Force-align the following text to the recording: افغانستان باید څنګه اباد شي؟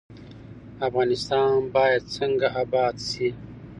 افغانستان 0.87 1.55
باید 1.75 2.03
څنګه 2.15 2.47
اباد 2.61 2.95
شي؟ 3.09 3.27